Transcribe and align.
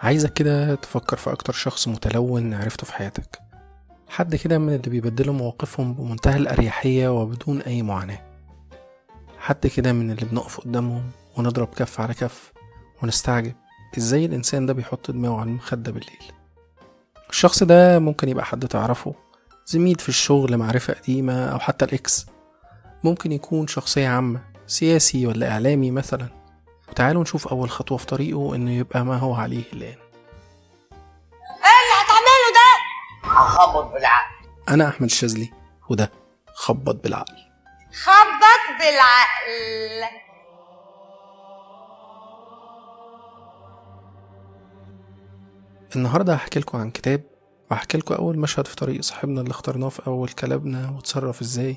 عايزك 0.00 0.32
كده 0.32 0.74
تفكر 0.74 1.16
في 1.16 1.32
أكتر 1.32 1.52
شخص 1.52 1.88
متلون 1.88 2.54
عرفته 2.54 2.86
في 2.86 2.92
حياتك. 2.92 3.38
حد 4.08 4.36
كده 4.36 4.58
من 4.58 4.74
اللي 4.74 4.90
بيبدلوا 4.90 5.34
مواقفهم 5.34 5.94
بمنتهى 5.94 6.36
الأريحية 6.36 7.08
وبدون 7.08 7.62
أي 7.62 7.82
معاناة. 7.82 8.18
حد 9.38 9.66
كده 9.66 9.92
من 9.92 10.10
اللي 10.10 10.24
بنقف 10.26 10.60
قدامهم 10.60 11.10
ونضرب 11.36 11.68
كف 11.68 12.00
على 12.00 12.14
كف 12.14 12.52
ونستعجب. 13.02 13.54
إزاي 13.98 14.24
الإنسان 14.24 14.66
ده 14.66 14.72
بيحط 14.72 15.10
دماغه 15.10 15.40
على 15.40 15.50
المخدة 15.50 15.92
بالليل؟ 15.92 16.32
الشخص 17.30 17.62
ده 17.62 17.98
ممكن 17.98 18.28
يبقى 18.28 18.44
حد 18.44 18.66
تعرفه 18.68 19.14
زميل 19.66 19.94
في 19.98 20.08
الشغل 20.08 20.56
معرفة 20.56 20.92
قديمة 20.94 21.44
أو 21.44 21.58
حتى 21.58 21.84
الإكس. 21.84 22.26
ممكن 23.04 23.32
يكون 23.32 23.66
شخصية 23.66 24.08
عامة 24.08 24.40
سياسي 24.66 25.26
ولا 25.26 25.50
إعلامي 25.50 25.90
مثلا. 25.90 26.39
وتعالوا 26.90 27.22
نشوف 27.22 27.48
أول 27.48 27.70
خطوة 27.70 27.98
في 27.98 28.06
طريقه 28.06 28.54
إنه 28.54 28.70
يبقى 28.72 29.04
ما 29.04 29.16
هو 29.16 29.34
عليه 29.34 29.64
الآن. 29.72 29.98
إيه 31.50 31.76
اللي 31.80 31.94
هتعمله 32.00 32.50
ده؟ 32.54 33.30
هخبط 33.30 33.92
بالعقل. 33.92 34.34
أنا 34.68 34.88
أحمد 34.88 35.02
الشاذلي 35.02 35.52
وده 35.88 36.12
خبط 36.54 36.94
بالعقل. 37.02 37.36
خبط 38.04 38.78
بالعقل. 38.78 40.10
النهاردة 45.96 46.34
هحكي 46.34 46.60
لكم 46.60 46.78
عن 46.78 46.90
كتاب 46.90 47.22
وهحكي 47.70 47.98
لكم 47.98 48.14
أول 48.14 48.38
مشهد 48.38 48.66
في 48.66 48.76
طريق 48.76 49.00
صاحبنا 49.02 49.40
اللي 49.40 49.50
اخترناه 49.50 49.88
في 49.88 50.06
أول 50.06 50.28
كلامنا 50.28 50.90
وتصرف 50.96 51.40
إزاي. 51.40 51.76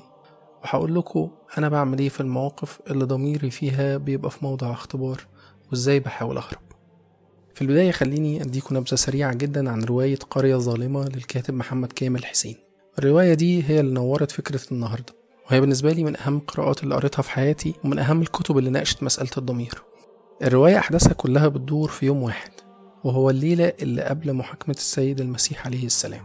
وهقول 0.64 0.94
لكم 0.94 1.30
أنا 1.58 1.68
بعمل 1.68 1.98
إيه 1.98 2.08
في 2.08 2.20
المواقف 2.20 2.80
اللي 2.90 3.04
ضميري 3.04 3.50
فيها 3.50 3.96
بيبقى 3.96 4.30
في 4.30 4.38
موضع 4.44 4.72
اختبار 4.72 5.20
وإزاي 5.70 6.00
بحاول 6.00 6.36
أهرب. 6.36 6.58
في 7.54 7.62
البداية 7.62 7.90
خليني 7.90 8.42
أديكم 8.42 8.76
نبذة 8.76 8.94
سريعة 8.94 9.34
جدا 9.34 9.70
عن 9.70 9.84
رواية 9.84 10.16
قرية 10.30 10.56
ظالمة 10.56 11.04
للكاتب 11.04 11.54
محمد 11.54 11.92
كامل 11.92 12.24
حسين. 12.24 12.56
الرواية 12.98 13.34
دي 13.34 13.62
هي 13.68 13.80
اللي 13.80 13.94
نورت 13.94 14.30
فكرة 14.30 14.60
النهاردة 14.72 15.14
وهي 15.46 15.60
بالنسبة 15.60 15.92
لي 15.92 16.04
من 16.04 16.16
أهم 16.16 16.36
القراءات 16.36 16.82
اللي 16.82 16.94
قريتها 16.94 17.22
في 17.22 17.30
حياتي 17.30 17.74
ومن 17.84 17.98
أهم 17.98 18.22
الكتب 18.22 18.58
اللي 18.58 18.70
ناقشت 18.70 19.02
مسألة 19.02 19.30
الضمير. 19.38 19.82
الرواية 20.42 20.78
أحداثها 20.78 21.12
كلها 21.12 21.48
بتدور 21.48 21.88
في 21.88 22.06
يوم 22.06 22.22
واحد 22.22 22.50
وهو 23.04 23.30
الليلة 23.30 23.72
اللي 23.82 24.02
قبل 24.02 24.32
محاكمة 24.32 24.74
السيد 24.74 25.20
المسيح 25.20 25.66
عليه 25.66 25.86
السلام. 25.86 26.22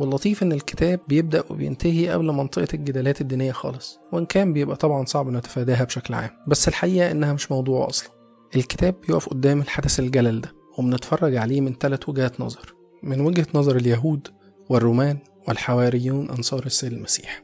واللطيف 0.00 0.42
إن 0.42 0.52
الكتاب 0.52 1.00
بيبدأ 1.08 1.44
وبينتهي 1.50 2.08
قبل 2.08 2.24
منطقة 2.24 2.68
الجدالات 2.74 3.20
الدينية 3.20 3.52
خالص 3.52 3.98
وإن 4.12 4.26
كان 4.26 4.52
بيبقى 4.52 4.76
طبعا 4.76 5.04
صعب 5.04 5.28
نتفاداها 5.28 5.84
بشكل 5.84 6.14
عام 6.14 6.30
بس 6.46 6.68
الحقيقة 6.68 7.10
إنها 7.10 7.32
مش 7.32 7.52
موضوع 7.52 7.88
أصلا. 7.88 8.10
الكتاب 8.56 8.94
بيقف 9.08 9.28
قدام 9.28 9.60
الحدث 9.60 10.00
الجلل 10.00 10.40
ده 10.40 10.52
وبنتفرج 10.78 11.36
عليه 11.36 11.60
من 11.60 11.74
ثلاث 11.80 12.08
وجهات 12.08 12.40
نظر 12.40 12.74
من 13.02 13.20
وجهة 13.20 13.46
نظر 13.54 13.76
اليهود 13.76 14.28
والرومان 14.68 15.18
والحواريون 15.48 16.30
أنصار 16.30 16.66
السيد 16.66 16.92
المسيح. 16.92 17.42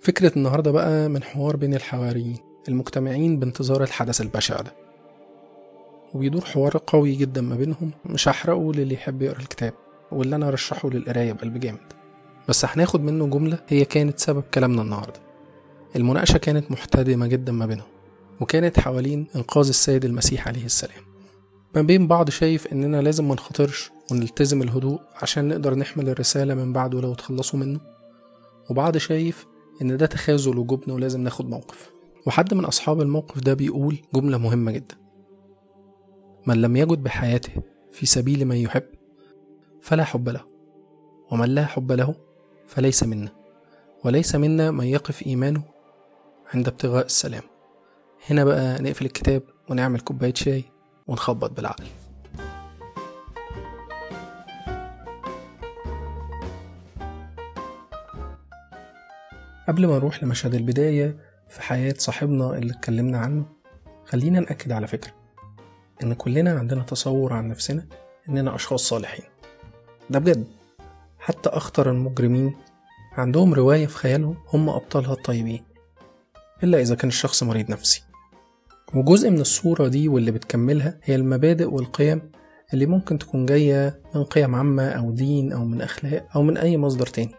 فكرة 0.00 0.32
النهاردة 0.36 0.70
بقى 0.70 1.08
من 1.08 1.22
حوار 1.22 1.56
بين 1.56 1.74
الحواريين 1.74 2.38
المجتمعين 2.68 3.38
بانتظار 3.38 3.82
الحدث 3.82 4.20
البشع 4.20 4.56
ده. 4.60 4.72
وبيدور 6.14 6.44
حوار 6.44 6.80
قوي 6.86 7.14
جدا 7.14 7.40
ما 7.40 7.54
بينهم 7.54 7.90
مش 8.06 8.28
هحرقه 8.28 8.72
للي 8.72 8.94
يحب 8.94 9.22
يقرأ 9.22 9.38
الكتاب. 9.40 9.72
واللي 10.12 10.36
أنا 10.36 10.48
أرشحه 10.48 10.90
للقراية 10.90 11.32
بقلب 11.32 11.60
جامد. 11.60 11.92
بس 12.48 12.64
هناخد 12.64 13.00
منه 13.00 13.26
جملة 13.26 13.58
هي 13.68 13.84
كانت 13.84 14.18
سبب 14.18 14.42
كلامنا 14.54 14.82
النهارده. 14.82 15.20
المناقشة 15.96 16.38
كانت 16.38 16.70
محتدمة 16.70 17.26
جدا 17.26 17.52
ما 17.52 17.66
بينهم 17.66 17.86
وكانت 18.40 18.80
حوالين 18.80 19.26
إنقاذ 19.36 19.68
السيد 19.68 20.04
المسيح 20.04 20.48
عليه 20.48 20.64
السلام. 20.64 21.02
ما 21.74 21.82
بين 21.82 22.06
بعض 22.06 22.30
شايف 22.30 22.66
إننا 22.66 23.02
لازم 23.02 23.28
ما 23.28 23.36
ونلتزم 24.10 24.62
الهدوء 24.62 25.00
عشان 25.22 25.48
نقدر 25.48 25.74
نحمل 25.74 26.08
الرسالة 26.08 26.54
من 26.54 26.72
بعده 26.72 27.00
لو 27.00 27.14
تخلصوا 27.14 27.58
منه. 27.58 27.80
وبعض 28.70 28.96
شايف 28.96 29.46
إن 29.82 29.96
ده 29.96 30.06
تخاذل 30.06 30.58
وجبن 30.58 30.92
ولازم 30.92 31.20
ناخد 31.20 31.50
موقف. 31.50 31.90
وحد 32.26 32.54
من 32.54 32.64
أصحاب 32.64 33.00
الموقف 33.00 33.38
ده 33.40 33.54
بيقول 33.54 33.98
جملة 34.14 34.38
مهمة 34.38 34.72
جدا. 34.72 34.94
من 36.46 36.62
لم 36.62 36.76
يجد 36.76 37.02
بحياته 37.02 37.52
في 37.92 38.06
سبيل 38.06 38.44
من 38.44 38.56
يحب 38.56 38.82
فلا 39.84 40.04
حب 40.04 40.28
له 40.28 40.40
ومن 41.30 41.48
لا 41.48 41.66
حب 41.66 41.92
له 41.92 42.14
فليس 42.66 43.02
منا 43.02 43.28
وليس 44.04 44.34
منا 44.34 44.70
من 44.70 44.84
يقف 44.84 45.26
إيمانه 45.26 45.62
عند 46.54 46.68
ابتغاء 46.68 47.06
السلام. 47.06 47.42
هنا 48.30 48.44
بقى 48.44 48.82
نقفل 48.82 49.04
الكتاب 49.04 49.42
ونعمل 49.70 50.00
كوباية 50.00 50.34
شاي 50.34 50.64
ونخبط 51.06 51.50
بالعقل. 51.50 51.84
قبل 59.68 59.86
ما 59.86 59.94
نروح 59.96 60.22
لمشهد 60.22 60.54
البداية 60.54 61.16
في 61.48 61.62
حياة 61.62 61.94
صاحبنا 61.98 62.58
اللي 62.58 62.72
اتكلمنا 62.72 63.18
عنه 63.18 63.46
خلينا 64.04 64.40
نأكد 64.40 64.72
على 64.72 64.86
فكرة 64.86 65.12
إن 66.02 66.14
كلنا 66.14 66.58
عندنا 66.58 66.82
تصور 66.82 67.32
عن 67.32 67.48
نفسنا 67.48 67.86
إننا 68.28 68.54
أشخاص 68.54 68.88
صالحين. 68.88 69.33
ده 70.10 70.18
بجد. 70.18 70.46
حتى 71.18 71.48
أخطر 71.48 71.90
المجرمين 71.90 72.56
عندهم 73.12 73.54
رواية 73.54 73.86
في 73.86 73.96
خيالهم 73.96 74.36
هم 74.52 74.68
أبطالها 74.68 75.12
الطيبين 75.12 75.64
إلا 76.62 76.80
إذا 76.80 76.94
كان 76.94 77.08
الشخص 77.08 77.42
مريض 77.42 77.70
نفسي. 77.70 78.02
وجزء 78.94 79.30
من 79.30 79.40
الصورة 79.40 79.88
دي 79.88 80.08
واللي 80.08 80.30
بتكملها 80.30 80.98
هي 81.02 81.14
المبادئ 81.14 81.64
والقيم 81.64 82.30
اللي 82.74 82.86
ممكن 82.86 83.18
تكون 83.18 83.46
جاية 83.46 84.00
من 84.14 84.24
قيم 84.24 84.54
عامة 84.54 84.88
أو 84.88 85.10
دين 85.10 85.52
أو 85.52 85.64
من 85.64 85.82
أخلاق 85.82 86.28
أو 86.36 86.42
من 86.42 86.56
أي 86.56 86.76
مصدر 86.78 87.06
تاني. 87.06 87.34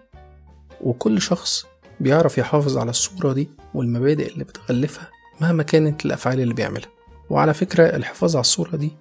وكل 0.82 1.22
شخص 1.22 1.66
بيعرف 2.00 2.38
يحافظ 2.38 2.78
على 2.78 2.90
الصورة 2.90 3.34
دي 3.34 3.50
والمبادئ 3.74 4.34
اللي 4.34 4.44
بتغلفها 4.44 5.10
مهما 5.42 5.64
كانت 5.64 6.06
الأفعال 6.06 6.40
اللي 6.40 6.54
بيعملها. 6.54 6.90
وعلى 7.30 7.54
فكرة 7.54 7.84
الحفاظ 7.96 8.36
على 8.36 8.42
الصورة 8.42 8.76
دي 8.76 8.92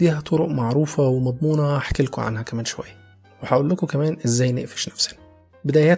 ليها 0.00 0.20
طرق 0.20 0.48
معروفة 0.48 1.02
ومضمونة 1.02 1.76
هحكي 1.76 2.02
لكم 2.02 2.22
عنها 2.22 2.42
كمان 2.42 2.64
شوية. 2.64 3.01
وهقول 3.42 3.70
لكم 3.70 3.86
كمان 3.86 4.16
إزاي 4.24 4.52
نقفش 4.52 4.88
نفسنا. 4.88 5.18
بداية 5.64 5.96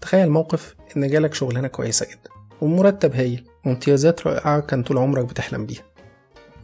تخيل 0.00 0.30
موقف 0.30 0.74
إن 0.96 1.08
جالك 1.08 1.34
شغلانة 1.34 1.68
كويسة 1.68 2.06
جدا 2.06 2.30
ومرتب 2.60 3.14
هايل 3.14 3.44
وامتيازات 3.66 4.26
رائعة 4.26 4.60
كان 4.60 4.82
طول 4.82 4.98
عمرك 4.98 5.24
بتحلم 5.24 5.66
بيها. 5.66 5.82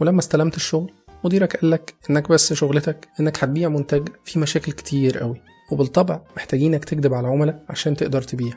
ولما 0.00 0.19
استلمت 0.19 0.56
الشغل 0.56 0.93
مديرك 1.25 1.56
قالك 1.56 1.94
إنك 2.10 2.28
بس 2.28 2.53
شغلتك 2.53 3.09
إنك 3.21 3.44
هتبيع 3.44 3.69
منتج 3.69 4.09
فيه 4.25 4.41
مشاكل 4.41 4.72
كتير 4.72 5.19
قوي 5.19 5.43
وبالطبع 5.72 6.21
محتاجينك 6.37 6.84
تكذب 6.84 7.15
على 7.15 7.28
العملاء 7.28 7.65
عشان 7.69 7.97
تقدر 7.97 8.22
تبيع. 8.22 8.53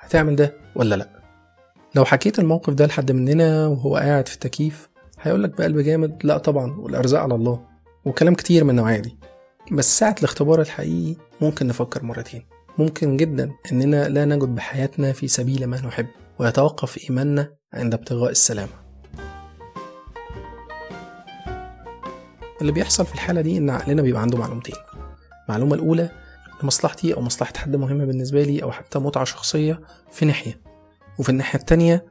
هتعمل 0.00 0.36
ده 0.36 0.54
ولا 0.76 0.94
لأ؟ 0.94 1.08
لو 1.94 2.04
حكيت 2.04 2.38
الموقف 2.38 2.72
ده 2.74 2.86
لحد 2.86 3.12
مننا 3.12 3.66
وهو 3.66 3.96
قاعد 3.96 4.28
في 4.28 4.34
التكييف 4.34 4.88
هيقولك 5.20 5.50
بقلب 5.58 5.78
جامد 5.78 6.18
لأ 6.24 6.38
طبعا 6.38 6.76
والإرزاق 6.80 7.20
على 7.22 7.34
الله 7.34 7.60
وكلام 8.04 8.34
كتير 8.34 8.64
من 8.64 8.70
النوعية 8.70 8.98
دي. 9.00 9.16
بس 9.72 9.98
ساعة 9.98 10.14
الاختبار 10.18 10.60
الحقيقي 10.60 11.16
ممكن 11.40 11.66
نفكر 11.66 12.04
مرتين. 12.04 12.46
ممكن 12.78 13.16
جدا 13.16 13.52
إننا 13.72 14.08
لا 14.08 14.24
نجد 14.24 14.48
بحياتنا 14.54 15.12
في 15.12 15.28
سبيل 15.28 15.66
ما 15.66 15.80
نحب 15.80 16.06
ويتوقف 16.38 17.10
إيماننا 17.10 17.54
عند 17.74 17.94
ابتغاء 17.94 18.30
السلامة. 18.30 18.72
اللي 22.60 22.72
بيحصل 22.72 23.06
في 23.06 23.14
الحالة 23.14 23.40
دي 23.40 23.58
إن 23.58 23.70
عقلنا 23.70 24.02
بيبقى 24.02 24.22
عنده 24.22 24.38
معلومتين. 24.38 24.74
المعلومة 25.48 25.74
الأولى 25.74 26.10
مصلحتي 26.62 27.14
أو 27.14 27.20
مصلحة 27.20 27.52
حد 27.56 27.76
مهمة 27.76 28.04
بالنسبة 28.04 28.42
لي 28.42 28.62
أو 28.62 28.72
حتى 28.72 28.98
متعة 28.98 29.24
شخصية 29.24 29.80
في 30.10 30.24
ناحية. 30.24 30.60
وفي 31.18 31.28
الناحية 31.28 31.58
التانية 31.58 32.06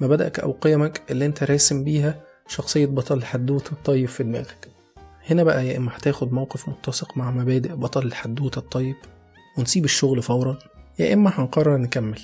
مبادئك 0.00 0.40
أو 0.40 0.52
قيمك 0.52 1.02
اللي 1.10 1.26
أنت 1.26 1.42
راسم 1.42 1.84
بيها 1.84 2.24
شخصية 2.46 2.86
بطل 2.86 3.18
الحدوتة 3.18 3.72
الطيب 3.72 4.08
في 4.08 4.22
دماغك. 4.22 4.77
هنا 5.30 5.42
بقى 5.42 5.66
يا 5.66 5.76
إما 5.76 5.96
هتاخد 5.96 6.32
موقف 6.32 6.68
متسق 6.68 7.16
مع 7.16 7.30
مبادئ 7.30 7.74
بطل 7.74 8.06
الحدوتة 8.06 8.58
الطيب 8.58 8.96
ونسيب 9.58 9.84
الشغل 9.84 10.22
فورا 10.22 10.58
يا 10.98 11.14
إما 11.14 11.30
هنقرر 11.34 11.76
نكمل. 11.76 12.20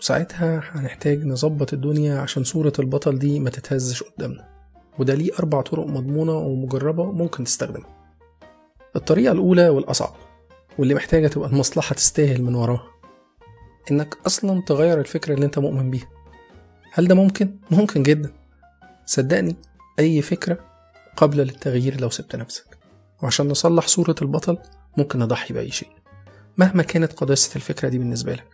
وساعتها 0.00 0.62
هنحتاج 0.72 1.24
نظبط 1.24 1.72
الدنيا 1.72 2.18
عشان 2.20 2.44
صورة 2.44 2.72
البطل 2.78 3.18
دي 3.18 3.40
ما 3.40 3.50
تتهزش 3.50 4.02
قدامنا. 4.02 4.48
وده 4.98 5.14
ليه 5.14 5.30
أربع 5.38 5.60
طرق 5.60 5.86
مضمونة 5.86 6.32
ومجربة 6.36 7.12
ممكن 7.12 7.44
تستخدمها. 7.44 7.98
الطريقة 8.96 9.32
الأولى 9.32 9.68
والأصعب 9.68 10.14
واللي 10.78 10.94
محتاجة 10.94 11.26
تبقى 11.28 11.48
المصلحة 11.48 11.94
تستاهل 11.94 12.42
من 12.42 12.54
وراها 12.54 12.86
إنك 13.90 14.18
أصلا 14.26 14.62
تغير 14.66 15.00
الفكرة 15.00 15.34
اللي 15.34 15.46
أنت 15.46 15.58
مؤمن 15.58 15.90
بيها. 15.90 16.08
هل 16.92 17.08
ده 17.08 17.14
ممكن؟ 17.14 17.56
ممكن 17.70 18.02
جدا. 18.02 18.32
صدقني 19.06 19.56
أي 19.98 20.22
فكرة 20.22 20.58
قابلة 21.18 21.44
للتغيير 21.44 22.00
لو 22.00 22.10
سبت 22.10 22.36
نفسك. 22.36 22.78
وعشان 23.22 23.48
نصلح 23.48 23.86
صورة 23.86 24.14
البطل 24.22 24.58
ممكن 24.96 25.18
نضحي 25.18 25.54
بأي 25.54 25.70
شيء. 25.70 25.88
مهما 26.56 26.82
كانت 26.82 27.12
قداسة 27.12 27.56
الفكرة 27.56 27.88
دي 27.88 27.98
بالنسبة 27.98 28.32
لك 28.32 28.46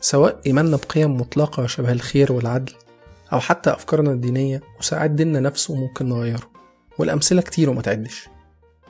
سواء 0.00 0.40
إيماننا 0.46 0.76
بقيم 0.76 1.16
مطلقة 1.16 1.66
شبه 1.66 1.92
الخير 1.92 2.32
والعدل 2.32 2.72
أو 3.32 3.40
حتى 3.40 3.70
أفكارنا 3.70 4.10
الدينية 4.12 4.60
وساعات 4.78 5.10
ديننا 5.10 5.40
نفسه 5.40 5.74
ممكن 5.74 6.08
نغيره. 6.08 6.50
والأمثلة 6.98 7.42
كتير 7.42 7.70
وما 7.70 7.82
تعدش. 7.82 8.28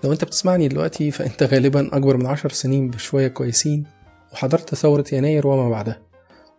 لو 0.04 0.12
أنت 0.12 0.24
بتسمعني 0.24 0.68
دلوقتي 0.68 1.10
فأنت 1.10 1.42
غالبا 1.42 1.96
أكبر 1.96 2.16
من 2.16 2.26
عشر 2.26 2.50
سنين 2.50 2.90
بشوية 2.90 3.28
كويسين 3.28 3.84
وحضرت 4.32 4.74
ثورة 4.74 5.04
يناير 5.12 5.46
وما 5.46 5.70
بعدها. 5.70 6.02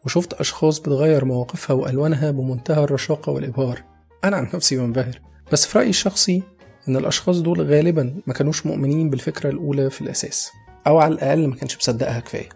وشفت 0.05 0.33
أشخاص 0.33 0.79
بتغير 0.79 1.25
مواقفها 1.25 1.73
وألوانها 1.73 2.31
بمنتهى 2.31 2.83
الرشاقة 2.83 3.31
والإبهار. 3.31 3.83
أنا 4.23 4.37
عن 4.37 4.49
نفسي 4.53 4.77
بنبهر 4.77 5.21
بس 5.51 5.65
في 5.65 5.77
رأيي 5.77 5.89
الشخصي 5.89 6.43
إن 6.87 6.97
الأشخاص 6.97 7.39
دول 7.39 7.61
غالبا 7.61 8.21
ما 8.27 8.33
كانوش 8.33 8.65
مؤمنين 8.65 9.09
بالفكرة 9.09 9.49
الأولى 9.49 9.89
في 9.89 10.01
الأساس 10.01 10.51
أو 10.87 10.99
على 10.99 11.13
الأقل 11.13 11.47
ما 11.47 11.55
كانش 11.55 11.77
مصدقها 11.77 12.19
كفاية. 12.19 12.49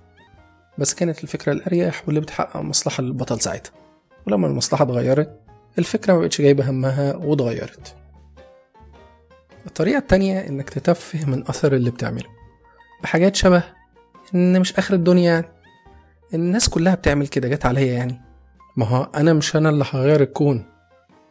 بس 0.78 0.94
كانت 0.94 1.24
الفكرة 1.24 1.52
الأريح 1.52 2.04
واللي 2.06 2.22
بتحقق 2.22 2.62
مصلحة 2.62 3.04
للبطل 3.04 3.42
ساعتها. 3.42 3.72
ولما 4.28 4.48
المصلحة 4.48 4.84
اتغيرت 4.84 5.40
الفكرة 5.80 6.14
ما 6.14 6.20
بقتش 6.20 6.42
جايبة 6.42 6.70
همها 6.70 7.16
واتغيرت. 7.16 7.96
الطريقة 9.68 9.98
التانية 9.98 10.40
إنك 10.40 10.70
تتفه 10.70 11.26
من 11.30 11.48
أثر 11.48 11.76
اللي 11.76 11.92
بتعمله. 11.92 12.30
بحاجات 13.04 13.36
شبه 13.36 13.64
إن 14.36 14.60
مش 14.60 14.74
آخر 14.74 14.94
الدنيا 14.94 15.32
يعني 15.32 15.46
الناس 16.34 16.70
كلها 16.70 16.96
بتعمل 16.96 17.28
كده 17.28 17.48
جت 17.48 17.66
عليا 17.66 17.94
يعني. 17.94 18.22
ما 18.78 18.86
هو 18.86 19.10
أنا 19.16 19.34
مش 19.34 19.56
أنا 19.56 19.70
اللي 19.70 19.86
هغير 19.92 20.22
الكون. 20.22 20.66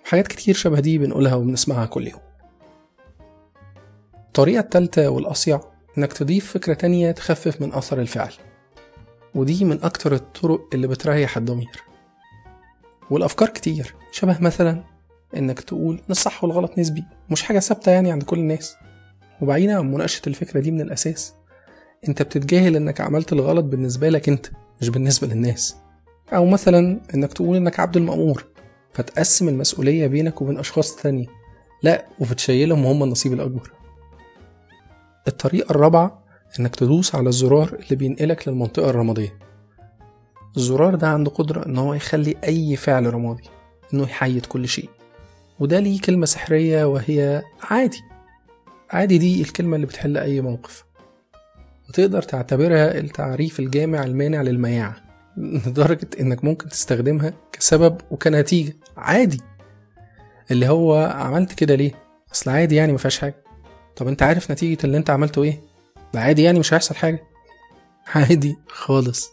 حاجات 0.05 0.27
كتير 0.27 0.55
شبه 0.55 0.81
دي 0.81 0.99
بنقولها 0.99 1.35
وبنسمعها 1.35 1.87
كل 1.87 2.09
يوم. 2.09 2.21
الطريقة 4.35 4.61
التالتة 4.61 5.09
والأصيع 5.09 5.61
إنك 5.99 6.13
تضيف 6.13 6.53
فكرة 6.53 6.75
تانية 6.75 7.11
تخفف 7.11 7.61
من 7.61 7.73
أثر 7.73 8.01
الفعل. 8.01 8.33
ودي 9.35 9.65
من 9.65 9.83
أكتر 9.83 10.15
الطرق 10.15 10.69
اللي 10.75 10.87
بتريح 10.87 11.37
الضمير. 11.37 11.83
والأفكار 13.11 13.49
كتير 13.49 13.95
شبه 14.13 14.41
مثلا 14.41 14.85
إنك 15.37 15.61
تقول 15.61 15.95
إن 15.95 16.11
الصح 16.11 16.45
والغلط 16.45 16.79
نسبي 16.79 17.05
مش 17.31 17.43
حاجة 17.43 17.59
ثابتة 17.59 17.93
يعني 17.93 18.13
عند 18.13 18.23
كل 18.23 18.39
الناس. 18.39 18.77
وبعيدا 19.41 19.79
عن 19.79 19.93
مناقشة 19.93 20.23
الفكرة 20.27 20.61
دي 20.61 20.71
من 20.71 20.81
الأساس 20.81 21.35
أنت 22.09 22.23
بتتجاهل 22.23 22.77
إنك 22.77 23.01
عملت 23.01 23.33
الغلط 23.33 23.65
بالنسبة 23.65 24.09
لك 24.09 24.29
أنت 24.29 24.47
مش 24.81 24.89
بالنسبة 24.89 25.27
للناس. 25.27 25.77
أو 26.33 26.47
مثلا 26.47 27.01
إنك 27.15 27.33
تقول 27.33 27.57
إنك 27.57 27.81
عبد 27.81 27.97
المأمور 27.97 28.45
فتقسم 28.95 29.49
المسؤولية 29.49 30.07
بينك 30.07 30.43
وبين 30.43 30.59
أشخاص 30.59 30.97
تانية. 30.97 31.27
لا 31.83 32.07
وبتشيلهم 32.21 32.87
هم 32.87 33.03
النصيب 33.03 33.33
الأكبر. 33.33 33.84
الطريقة 35.29 35.71
الرابعة 35.71 36.25
إنك 36.61 36.77
تدوس 36.77 37.15
على 37.15 37.29
الزرار 37.29 37.75
اللي 37.75 37.97
بينقلك 37.97 38.49
للمنطقة 38.49 38.91
الرمادية. 38.91 39.39
الزرار 40.57 40.95
ده 40.95 41.09
عنده 41.09 41.31
قدرة 41.31 41.67
إن 41.67 41.79
هو 41.79 41.95
يخلي 41.95 42.37
أي 42.45 42.77
فعل 42.77 43.15
رمادي 43.15 43.43
إنه 43.95 44.03
يحيد 44.03 44.47
كل 44.47 44.69
شيء. 44.69 44.89
وده 45.61 45.81
ليه 45.81 46.01
كلمة 46.01 46.27
سحرية 46.27 46.85
وهي 46.85 47.43
عادي. 47.71 48.01
عادي 48.91 49.19
دي 49.19 49.43
الكلمة 49.43 49.77
اللي 49.77 49.87
بتحل 49.87 50.17
أي 50.17 50.41
موقف. 50.41 50.85
وتقدر 51.89 52.23
تعتبرها 52.23 52.99
التعريف 52.99 53.61
الجامع 53.61 54.05
المانع 54.05 54.43
للمياعة 54.43 54.97
لدرجة 55.67 56.09
إنك 56.21 56.45
ممكن 56.45 56.69
تستخدمها 56.69 57.35
كسبب 57.53 58.01
وكنتيجة. 58.11 58.77
عادي. 58.97 59.41
اللي 60.51 60.69
هو 60.69 61.13
عملت 61.15 61.53
كده 61.53 61.75
ليه؟ 61.75 61.93
أصل 62.33 62.51
عادي 62.51 62.75
يعني 62.75 62.93
مفيهاش 62.93 63.19
حاجة. 63.19 63.44
طب 63.97 64.09
أنت 64.09 64.23
عارف 64.23 64.51
نتيجة 64.51 64.79
اللي 64.85 64.97
أنت 64.97 65.11
عملته 65.11 65.43
إيه؟ 65.43 65.61
ده 66.15 66.21
عادي 66.21 66.43
يعني 66.43 66.59
مش 66.59 66.75
هيحصل 66.75 66.95
حاجة. 66.95 67.23
عادي 68.15 68.57
خالص. 68.69 69.31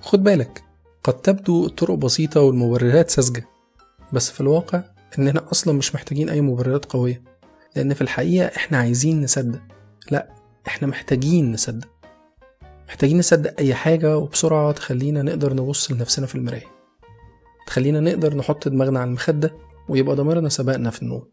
خد 0.00 0.24
بالك 0.24 0.62
قد 1.04 1.14
تبدو 1.22 1.66
الطرق 1.66 1.94
بسيطة 1.94 2.40
والمبررات 2.40 3.10
ساذجة 3.10 3.44
بس 4.12 4.30
في 4.30 4.40
الواقع 4.40 4.82
إننا 5.18 5.44
أصلا 5.52 5.74
مش 5.74 5.94
محتاجين 5.94 6.28
أي 6.30 6.40
مبررات 6.40 6.84
قوية 6.84 7.22
لأن 7.76 7.94
في 7.94 8.00
الحقيقة 8.00 8.46
إحنا 8.56 8.78
عايزين 8.78 9.22
نصدق. 9.22 9.60
لأ 10.10 10.28
إحنا 10.66 10.88
محتاجين 10.88 11.52
نصدق. 11.52 11.88
محتاجين 12.88 13.18
نصدق 13.18 13.54
أي 13.58 13.74
حاجة 13.74 14.18
وبسرعة 14.18 14.72
تخلينا 14.72 15.22
نقدر 15.22 15.54
نبص 15.54 15.92
لنفسنا 15.92 16.26
في 16.26 16.34
المراية. 16.34 16.66
تخلينا 17.66 18.00
نقدر 18.00 18.36
نحط 18.36 18.68
دماغنا 18.68 19.00
على 19.00 19.08
المخدة 19.08 19.54
ويبقى 19.88 20.16
ضميرنا 20.16 20.48
سبقنا 20.48 20.90
في 20.90 21.02
النوم. 21.02 21.24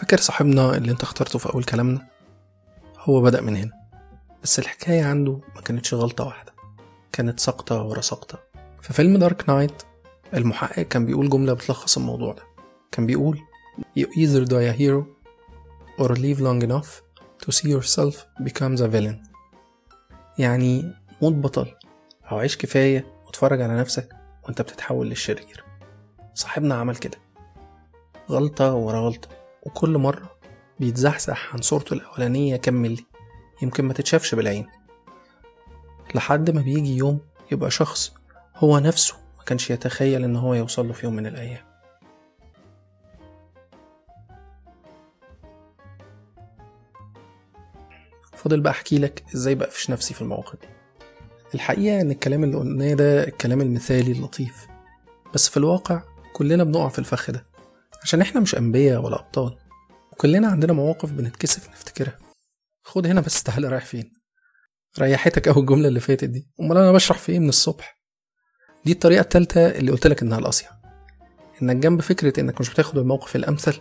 فاكر 0.00 0.16
صاحبنا 0.16 0.76
اللي 0.76 0.92
انت 0.92 1.02
اخترته 1.02 1.38
في 1.38 1.54
أول 1.54 1.64
كلامنا؟ 1.64 2.06
هو 2.98 3.20
بدأ 3.20 3.40
من 3.40 3.56
هنا 3.56 3.72
بس 4.42 4.58
الحكاية 4.58 5.04
عنده 5.04 5.40
ما 5.54 5.60
كانتش 5.60 5.94
غلطة 5.94 6.24
واحدة 6.24 6.52
كانت 7.12 7.40
سقطة 7.40 7.82
ورا 7.82 8.00
سقطة 8.00 8.38
في 8.82 8.92
فيلم 8.92 9.16
دارك 9.16 9.48
نايت 9.48 9.82
المحقق 10.34 10.82
كان 10.82 11.06
بيقول 11.06 11.30
جملة 11.30 11.52
بتلخص 11.52 11.96
الموضوع 11.96 12.32
ده. 12.32 12.42
كان 12.92 13.06
بيقول 13.06 13.38
You 13.98 14.02
either 14.02 14.48
die 14.48 14.74
a 14.74 14.78
hero 14.78 15.04
or 16.02 16.08
live 16.14 16.40
long 16.40 16.62
enough 16.68 17.02
to 17.44 17.52
see 17.52 17.68
yourself 17.68 18.16
becomes 18.42 18.80
a 18.80 18.88
villain. 18.88 19.28
يعني 20.38 20.94
موت 21.22 21.32
بطل 21.32 21.74
أو 22.32 22.38
عيش 22.38 22.56
كفاية 22.56 23.06
واتفرج 23.26 23.60
على 23.60 23.76
نفسك 23.76 24.08
وأنت 24.44 24.62
بتتحول 24.62 25.08
للشرير. 25.08 25.64
صاحبنا 26.34 26.74
عمل 26.74 26.96
كده. 26.96 27.18
غلطة 28.30 28.74
ورا 28.74 29.00
غلطة. 29.00 29.39
وكل 29.62 29.98
مرة 29.98 30.36
بيتزحزح 30.80 31.54
عن 31.54 31.60
صورته 31.62 31.94
الأولانية 31.94 32.56
كام 32.56 32.74
ملي 32.74 33.06
يمكن 33.62 33.84
ما 33.84 33.92
تتشافش 33.92 34.34
بالعين. 34.34 34.66
لحد 36.14 36.50
ما 36.50 36.60
بيجي 36.60 36.96
يوم 36.96 37.20
يبقى 37.52 37.70
شخص 37.70 38.14
هو 38.56 38.78
نفسه 38.78 39.14
ما 39.38 39.44
كانش 39.44 39.70
يتخيل 39.70 40.24
إن 40.24 40.36
هو 40.36 40.54
يوصل 40.54 40.86
له 40.86 40.92
في 40.92 41.06
يوم 41.06 41.16
من 41.16 41.26
الأيام. 41.26 41.70
فاضل 48.32 48.60
بقى 48.60 48.72
أحكي 48.72 48.98
لك 48.98 49.24
إزاي 49.34 49.54
بقفش 49.54 49.90
نفسي 49.90 50.14
في 50.14 50.22
المواقف 50.22 50.60
دي. 50.60 50.66
الحقيقة 51.54 52.00
إن 52.00 52.10
الكلام 52.10 52.44
اللي 52.44 52.56
قلناه 52.56 52.94
ده 52.94 53.24
الكلام 53.28 53.60
المثالي 53.60 54.12
اللطيف. 54.12 54.66
بس 55.34 55.48
في 55.48 55.56
الواقع 55.56 56.02
كلنا 56.32 56.64
بنقع 56.64 56.88
في 56.88 56.98
الفخ 56.98 57.30
ده. 57.30 57.49
عشان 58.02 58.20
إحنا 58.20 58.40
مش 58.40 58.54
أنبياء 58.54 59.02
ولا 59.02 59.20
أبطال. 59.20 59.56
وكلنا 60.12 60.48
عندنا 60.48 60.72
مواقف 60.72 61.12
بنتكسف 61.12 61.70
نفتكرها. 61.70 62.18
خد 62.84 63.06
هنا 63.06 63.20
بس 63.20 63.42
تعالى 63.42 63.68
رايح 63.68 63.84
فين. 63.84 64.12
ريحتك 64.98 65.48
أوي 65.48 65.60
الجملة 65.60 65.88
اللي 65.88 66.00
فاتت 66.00 66.24
دي. 66.24 66.50
أمال 66.60 66.76
أنا 66.76 66.92
بشرح 66.92 67.18
في 67.18 67.32
إيه 67.32 67.38
من 67.38 67.48
الصبح؟ 67.48 68.00
دي 68.84 68.92
الطريقة 68.92 69.20
التالتة 69.20 69.66
اللي 69.66 69.92
قلت 69.92 70.06
لك 70.06 70.22
إنها 70.22 70.38
الأصيع. 70.38 70.70
إنك 71.62 71.76
جنب 71.76 72.00
فكرة 72.00 72.40
إنك 72.40 72.60
مش 72.60 72.70
بتاخد 72.70 72.98
الموقف 72.98 73.36
الأمثل 73.36 73.80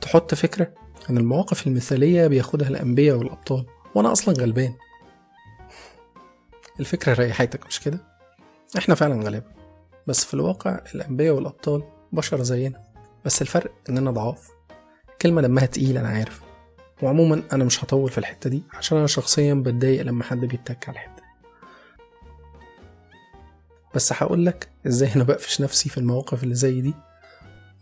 تحط 0.00 0.34
فكرة 0.34 0.74
إن 1.10 1.18
المواقف 1.18 1.66
المثالية 1.66 2.26
بياخدها 2.26 2.68
الأنبياء 2.68 3.16
والأبطال. 3.16 3.66
وأنا 3.94 4.12
أصلا 4.12 4.34
غلبان. 4.34 4.74
الفكرة 6.80 7.14
ريحتك 7.14 7.66
مش 7.66 7.80
كده؟ 7.80 7.98
إحنا 8.78 8.94
فعلا 8.94 9.24
غلابة. 9.24 9.56
بس 10.06 10.24
في 10.24 10.34
الواقع 10.34 10.80
الأنبياء 10.94 11.34
والأبطال 11.34 11.95
بشر 12.12 12.42
زينا. 12.42 12.80
بس 13.24 13.42
الفرق 13.42 13.72
إننا 13.88 14.10
ضعاف. 14.10 14.48
كلمة 15.22 15.42
دمها 15.42 15.66
تقيل 15.66 15.98
أنا 15.98 16.08
عارف. 16.08 16.40
وعموما 17.02 17.42
أنا 17.52 17.64
مش 17.64 17.84
هطول 17.84 18.10
في 18.10 18.18
الحتة 18.18 18.50
دي 18.50 18.62
عشان 18.74 18.98
أنا 18.98 19.06
شخصيا 19.06 19.54
بتضايق 19.54 20.02
لما 20.02 20.24
حد 20.24 20.40
بيتك 20.40 20.88
على 20.88 20.94
الحتة 20.94 21.22
بس 23.94 24.12
هقول 24.12 24.46
لك 24.46 24.68
إزاي 24.86 25.14
أنا 25.16 25.24
بقفش 25.24 25.60
نفسي 25.60 25.88
في 25.88 25.98
المواقف 25.98 26.42
اللي 26.42 26.54
زي 26.54 26.80
دي. 26.80 26.94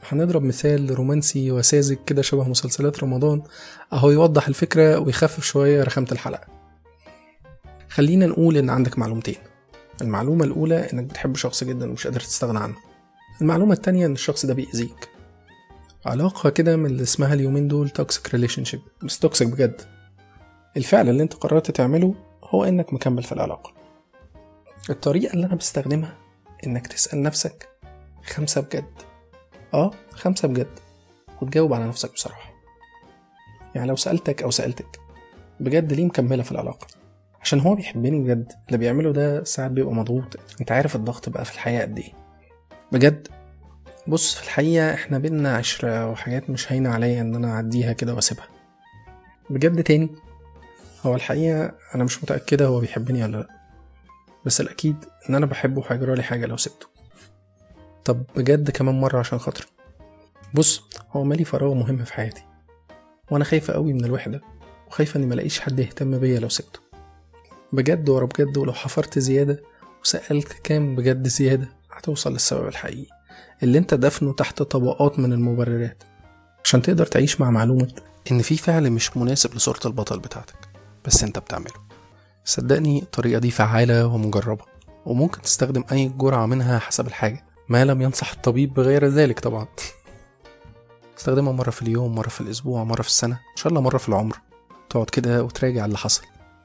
هنضرب 0.09 0.43
مثال 0.43 0.95
رومانسي 0.95 1.50
وساذج 1.50 1.97
كده 2.07 2.23
شبه 2.23 2.49
مسلسلات 2.49 3.02
رمضان. 3.02 3.43
أهو 3.93 4.11
يوضح 4.11 4.49
الفكرة 4.49 4.99
ويخفف 4.99 5.45
شوية 5.45 5.83
رخامة 5.83 6.09
الحلقة. 6.12 6.47
خلينا 7.88 8.26
نقول 8.26 8.57
إن 8.57 8.71
عندك 8.71 8.99
معلومتين. 8.99 9.38
المعلومة 10.02 10.45
الأولى 10.45 10.93
إنك 10.93 11.04
بتحب 11.04 11.37
شخص 11.37 11.64
جدا 11.64 11.90
ومش 11.90 12.07
قادر 12.07 12.21
تستغنى 12.21 12.59
عنه. 12.59 12.76
المعلومة 13.40 13.72
التانية 13.72 14.06
إن 14.06 14.12
الشخص 14.12 14.46
ده 14.46 14.54
بيأذيك. 14.54 15.08
علاقة 16.06 16.50
كده 16.50 16.76
من 16.76 16.86
اللي 16.86 17.02
اسمها 17.02 17.34
اليومين 17.34 17.68
دول 17.68 17.90
toxic 17.90 18.34
relationship 18.34 18.80
بس 19.02 19.18
toxic 19.18 19.49
بجد. 19.48 19.80
الفعل 20.76 21.08
اللي 21.08 21.22
انت 21.22 21.34
قررت 21.34 21.70
تعمله 21.70 22.14
هو 22.44 22.64
إنك 22.64 22.92
مكمل 22.92 23.22
في 23.22 23.32
العلاقة. 23.32 23.72
الطريقة 24.90 25.34
اللي 25.34 25.46
أنا 25.46 25.54
بستخدمها 25.54 26.16
إنك 26.66 26.86
تسأل 26.86 27.22
نفسك 27.22 27.68
خمسة 28.24 28.60
بجد. 28.60 28.92
آه 29.74 29.90
خمسة 30.10 30.48
بجد. 30.48 30.78
وتجاوب 31.42 31.72
على 31.72 31.88
نفسك 31.88 32.12
بصراحة. 32.12 32.54
يعني 33.74 33.88
لو 33.88 33.96
سألتك 33.96 34.42
أو 34.42 34.50
سألتك 34.50 35.00
بجد 35.60 35.92
ليه 35.92 36.04
مكملة 36.04 36.42
في 36.42 36.52
العلاقة؟ 36.52 36.86
عشان 37.40 37.60
هو 37.60 37.74
بيحبني 37.74 38.18
بجد. 38.24 38.52
اللي 38.66 38.78
بيعمله 38.78 39.12
ده 39.12 39.44
ساعات 39.44 39.70
بيبقى 39.70 39.94
مضغوط. 39.94 40.36
أنت 40.60 40.72
عارف 40.72 40.96
الضغط 40.96 41.28
بقى 41.28 41.44
في 41.44 41.52
الحياة 41.54 41.82
قد 41.82 41.98
إيه. 41.98 42.24
بجد. 42.92 43.28
بص 44.08 44.34
في 44.34 44.44
الحقيقة 44.44 44.94
إحنا 44.94 45.18
بينا 45.18 45.56
عشرة 45.56 46.10
وحاجات 46.10 46.50
مش 46.50 46.72
هاينة 46.72 46.90
عليا 46.90 47.20
إن 47.20 47.34
أنا 47.34 47.52
أعديها 47.52 47.92
كده 47.92 48.14
وأسيبها. 48.14 48.48
بجد 49.50 49.82
تاني 49.82 50.10
هو 51.06 51.14
الحقيقة 51.14 51.74
أنا 51.94 52.04
مش 52.04 52.22
متأكدة 52.24 52.66
هو 52.66 52.80
بيحبني 52.80 53.24
ولا 53.24 53.36
لأ. 53.36 53.48
بس 54.44 54.60
الأكيد 54.60 54.96
إن 55.28 55.34
أنا 55.34 55.46
بحبه 55.46 55.80
وهيجرالي 55.80 56.22
حاجة 56.22 56.46
لو 56.46 56.56
سبته. 56.56 56.86
طب 58.04 58.24
بجد 58.36 58.70
كمان 58.70 59.00
مرة 59.00 59.18
عشان 59.18 59.38
خاطري. 59.38 59.66
بص 60.54 60.82
هو 61.10 61.24
مالي 61.24 61.44
فراغ 61.44 61.74
مهم 61.74 62.04
في 62.04 62.14
حياتي. 62.14 62.44
وأنا 63.30 63.44
خايفة 63.44 63.72
قوي 63.72 63.92
من 63.92 64.04
الوحدة 64.04 64.40
وخايفة 64.88 65.18
إني 65.18 65.26
ملاقيش 65.26 65.60
حد 65.60 65.78
يهتم 65.78 66.18
بيا 66.18 66.40
لو 66.40 66.48
سبته. 66.48 66.80
بجد 67.72 68.08
ورا 68.08 68.26
بجد 68.26 68.56
ولو 68.56 68.72
حفرت 68.72 69.18
زيادة 69.18 69.62
وسألت 70.02 70.52
كام 70.52 70.96
بجد 70.96 71.28
زيادة. 71.28 71.68
هتوصل 71.96 72.32
للسبب 72.32 72.68
الحقيقي 72.68 73.10
اللي 73.62 73.78
انت 73.78 73.94
دفنه 73.94 74.32
تحت 74.32 74.62
طبقات 74.62 75.18
من 75.18 75.32
المبررات. 75.32 76.02
عشان 76.64 76.82
تقدر 76.82 77.06
تعيش 77.06 77.40
مع 77.40 77.50
معلومة 77.50 77.88
إن 78.30 78.42
في 78.42 78.56
فعل 78.56 78.90
مش 78.90 79.16
مناسب 79.16 79.54
لصورة 79.54 79.80
البطل 79.86 80.18
بتاعتك 80.18 80.68
بس 81.04 81.22
انت 81.22 81.38
بتعمله. 81.38 81.74
صدقني 82.44 83.02
الطريقة 83.02 83.38
دي 83.38 83.50
فعالة 83.50 84.06
ومجربة 84.06 84.64
وممكن 85.06 85.42
تستخدم 85.42 85.84
أي 85.92 86.08
جرعة 86.08 86.46
منها 86.46 86.78
حسب 86.78 87.06
الحاجة. 87.06 87.44
ما 87.68 87.84
لم 87.84 88.02
ينصح 88.02 88.32
الطبيب 88.32 88.74
بغير 88.74 89.06
ذلك 89.06 89.40
طبعا. 89.40 89.66
استخدمها 91.18 91.52
مرة 91.52 91.70
في 91.70 91.82
اليوم 91.82 92.14
مرة 92.14 92.28
في 92.28 92.40
الأسبوع 92.40 92.84
مرة 92.84 93.02
في 93.02 93.08
السنة 93.08 93.34
إن 93.34 93.56
شاء 93.56 93.68
الله 93.68 93.80
مرة 93.80 93.98
في 93.98 94.08
العمر. 94.08 94.36
تقعد 94.90 95.10
كده 95.10 95.42
وتراجع 95.42 95.84
اللي 95.84 95.98
حصل. 95.98 96.22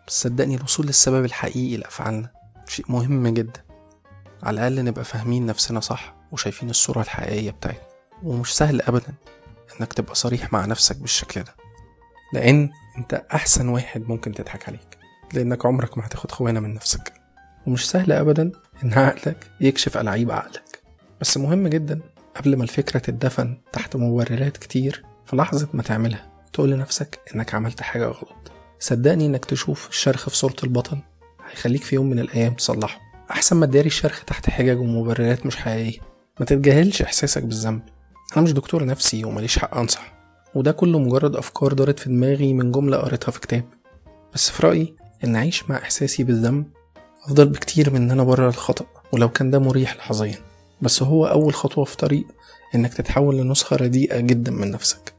بس 0.07 0.21
صدقني 0.21 0.55
الوصول 0.55 0.85
للسبب 0.85 1.25
الحقيقي 1.25 1.77
لأفعالنا 1.77 2.31
شيء 2.67 2.85
مهم 2.89 3.27
جدا. 3.27 3.68
على 4.43 4.67
الأقل 4.67 4.85
نبقى 4.85 5.03
فاهمين 5.03 5.45
نفسنا 5.45 5.79
صح 5.79 6.15
وشايفين 6.31 6.69
الصورة 6.69 7.01
الحقيقية 7.01 7.51
بتاعتنا. 7.51 7.81
ومش 8.23 8.55
سهل 8.57 8.81
أبدا 8.81 9.13
إنك 9.79 9.93
تبقى 9.93 10.15
صريح 10.15 10.53
مع 10.53 10.65
نفسك 10.65 10.97
بالشكل 10.97 11.43
ده. 11.43 11.55
لأن 12.33 12.69
أنت 12.97 13.13
أحسن 13.33 13.69
واحد 13.69 14.01
ممكن 14.01 14.31
تضحك 14.33 14.67
عليك 14.69 14.97
لأنك 15.33 15.65
عمرك 15.65 15.97
ما 15.97 16.05
هتاخد 16.05 16.31
خوانة 16.31 16.59
من 16.59 16.73
نفسك. 16.73 17.13
ومش 17.67 17.89
سهل 17.89 18.11
أبدا 18.11 18.51
إن 18.83 18.93
عقلك 18.93 19.47
يكشف 19.61 19.97
ألعاب 19.97 20.31
عقلك. 20.31 20.81
بس 21.21 21.37
مهم 21.37 21.67
جدا 21.67 22.01
قبل 22.35 22.55
ما 22.55 22.63
الفكرة 22.63 22.99
تتدفن 22.99 23.57
تحت 23.73 23.95
مبررات 23.95 24.57
كتير 24.57 25.05
في 25.25 25.35
لحظة 25.35 25.67
ما 25.73 25.83
تعملها 25.83 26.29
تقول 26.53 26.71
لنفسك 26.71 27.19
إنك 27.35 27.55
عملت 27.55 27.81
حاجة 27.81 28.05
غلط. 28.05 28.51
صدقني 28.79 29.25
إنك 29.25 29.45
تشوف 29.45 29.89
الشرخ 29.89 30.29
في 30.29 30.35
صورة 30.37 30.55
البطل 30.63 30.97
هيخليك 31.49 31.83
في 31.83 31.95
يوم 31.95 32.09
من 32.09 32.19
الأيام 32.19 32.53
تصلحه. 32.53 33.08
أحسن 33.31 33.55
ما 33.55 33.65
تداري 33.65 33.87
الشرخ 33.87 34.23
تحت 34.23 34.49
حجج 34.49 34.79
ومبررات 34.79 35.45
مش 35.45 35.55
حقيقية. 35.55 35.99
ما 36.39 36.45
تتجاهلش 36.45 37.01
إحساسك 37.01 37.43
بالذنب. 37.43 37.81
أنا 38.37 38.43
مش 38.43 38.53
دكتور 38.53 38.85
نفسي 38.85 39.25
ومليش 39.25 39.59
حق 39.59 39.77
أنصح. 39.77 40.13
وده 40.55 40.71
كله 40.71 40.99
مجرد 40.99 41.35
أفكار 41.35 41.73
دارت 41.73 41.99
في 41.99 42.09
دماغي 42.09 42.53
من 42.53 42.71
جملة 42.71 42.97
قريتها 42.97 43.31
في 43.31 43.39
كتاب. 43.39 43.63
بس 44.33 44.49
في 44.49 44.67
رأيي 44.67 44.95
إن 45.23 45.35
أعيش 45.35 45.69
مع 45.69 45.77
إحساسي 45.77 46.23
بالذنب 46.23 46.65
أفضل 47.25 47.45
بكتير 47.49 47.89
من 47.89 47.95
إن 48.01 48.11
أنا 48.11 48.23
بره 48.23 48.49
الخطأ 48.49 48.85
ولو 49.11 49.29
كان 49.29 49.51
ده 49.51 49.59
مريح 49.59 49.95
لحظيا. 49.95 50.35
بس 50.81 51.03
هو 51.03 51.25
أول 51.25 51.53
خطوة 51.53 51.85
في 51.85 51.97
طريق 51.97 52.25
إنك 52.75 52.93
تتحول 52.93 53.37
لنسخة 53.37 53.75
رديئة 53.75 54.19
جدا 54.19 54.51
من 54.51 54.71
نفسك. 54.71 55.13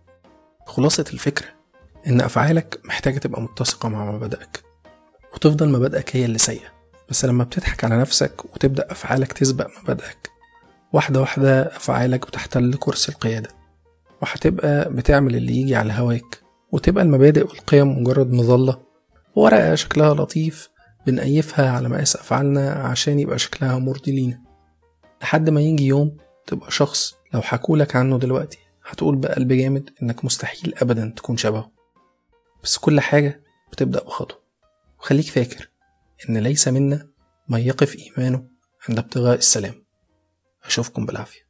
خلاصة 0.67 1.05
الفكرة 1.12 1.49
إن 2.07 2.21
أفعالك 2.21 2.81
محتاجة 2.85 3.19
تبقى 3.19 3.43
متسقة 3.43 3.88
مع 3.88 4.11
مبادئك 4.12 4.62
وتفضل 5.35 5.69
مبادئك 5.69 6.17
هي 6.17 6.25
اللي 6.25 6.38
سيئة. 6.38 6.80
بس 7.11 7.25
لما 7.25 7.45
بتضحك 7.45 7.85
على 7.85 7.99
نفسك 7.99 8.45
وتبدأ 8.45 8.93
أفعالك 8.93 9.33
تسبق 9.33 9.67
مبادئك 9.83 10.31
واحدة 10.93 11.21
واحدة 11.21 11.62
أفعالك 11.76 12.26
بتحتل 12.26 12.75
كرسي 12.75 13.12
القيادة 13.12 13.49
وهتبقى 14.23 14.93
بتعمل 14.93 15.37
اللي 15.37 15.57
يجي 15.57 15.76
على 15.76 15.93
هواك 15.93 16.40
وتبقى 16.73 17.05
المبادئ 17.05 17.47
والقيم 17.47 17.99
مجرد 17.99 18.33
مظلة 18.33 18.81
ورقة 19.37 19.75
شكلها 19.75 20.14
لطيف 20.14 20.71
بنقيفها 21.07 21.71
على 21.71 21.88
مقاس 21.88 22.17
أفعالنا 22.17 22.71
عشان 22.73 23.21
يبقى 23.21 23.38
شكلها 23.38 23.79
مرضي 23.79 24.12
لينا. 24.12 24.40
لحد 25.23 25.50
ما 25.50 25.61
يجي 25.61 25.87
يوم 25.87 26.17
تبقى 26.47 26.71
شخص 26.71 27.14
لو 27.35 27.40
حكولك 27.43 27.97
عنه 27.97 28.19
دلوقتي 28.19 28.59
هتقول 28.87 29.17
بقلب 29.17 29.52
جامد 29.52 29.90
إنك 30.02 30.25
مستحيل 30.25 30.75
أبدا 30.83 31.12
تكون 31.17 31.37
شبهه. 31.37 31.71
بس 32.64 32.79
كل 32.79 33.00
حاجة 33.00 33.43
بتبدأ 33.73 34.05
بخطوة. 34.05 34.38
وخليك 35.00 35.26
فاكر 35.26 35.70
إن 36.29 36.39
ليس 36.39 36.69
منا 36.69 37.09
من 37.49 37.61
يقف 37.61 37.97
إيمانه 37.97 38.49
عند 38.89 38.99
ابتغاء 38.99 39.39
السلام. 39.39 39.85
أشوفكم 40.65 41.07
بالعافية. 41.07 41.50